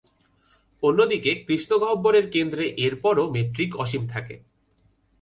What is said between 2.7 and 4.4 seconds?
এরপরও মেট্রিক অসীম থাকে।